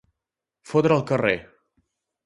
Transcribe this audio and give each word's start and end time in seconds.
Fotre 0.71 0.97
al 0.97 1.05
carrer. 1.13 1.37